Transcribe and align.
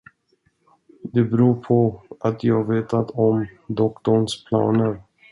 Det 1.03 1.23
beror 1.23 1.55
på 1.63 2.01
att 2.19 2.43
jag 2.43 2.73
vetat 2.73 3.11
om 3.11 3.47
doktorns 3.67 4.45
planer. 4.45 5.01